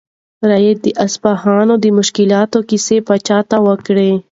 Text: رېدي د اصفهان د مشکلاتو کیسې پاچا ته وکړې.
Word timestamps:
رېدي 0.51 0.91
د 0.93 0.97
اصفهان 1.05 1.69
د 1.79 1.85
مشکلاتو 1.97 2.59
کیسې 2.69 2.97
پاچا 3.07 3.39
ته 3.49 3.57
وکړې. 3.67 4.11